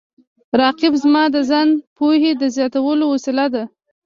[0.61, 1.67] رقیب زما د ځان
[1.97, 3.63] پوهې د زیاتولو وسیله ده